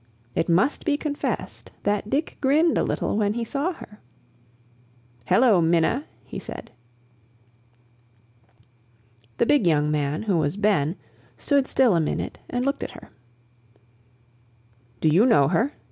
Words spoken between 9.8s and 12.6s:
man who was Ben stood still a minute